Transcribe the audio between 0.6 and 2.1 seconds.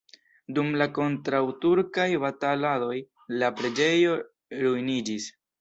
la kontraŭturkaj